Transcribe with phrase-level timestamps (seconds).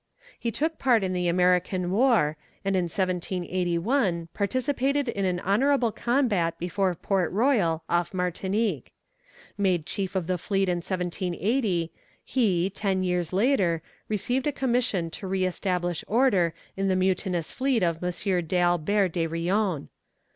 [0.39, 6.57] He took part in the American war, and in 1781 participated in an honourable combat
[6.57, 8.93] before Port Royal off Martinique.
[9.59, 11.91] Made Chief of the fleet in 1780,
[12.25, 17.83] he, ten years later, received a commission to re establish order in the mutinous fleet
[17.83, 18.45] of M.
[18.47, 19.87] d'Albert de Rions.